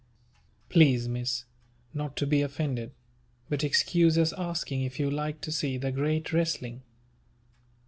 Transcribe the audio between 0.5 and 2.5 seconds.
Please, Miss, not to be